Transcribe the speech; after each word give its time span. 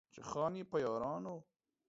چې 0.13 0.19
خان 0.29 0.53
يې، 0.59 0.63
په 0.71 0.77
يارانو 0.85 1.35